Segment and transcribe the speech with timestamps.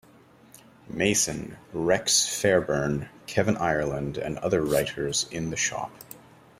[0.89, 5.91] Mason, Rex Fairburn, Kevin Ireland and other writers in the shop.